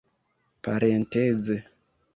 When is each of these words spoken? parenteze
parenteze 0.63 1.55